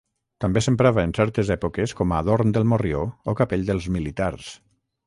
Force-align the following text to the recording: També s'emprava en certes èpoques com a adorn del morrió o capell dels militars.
També 0.45 0.61
s'emprava 0.65 1.03
en 1.09 1.13
certes 1.17 1.51
èpoques 1.57 1.95
com 2.01 2.15
a 2.17 2.23
adorn 2.25 2.57
del 2.57 2.67
morrió 2.73 3.05
o 3.35 3.39
capell 3.43 3.71
dels 3.71 3.91
militars. 3.99 4.55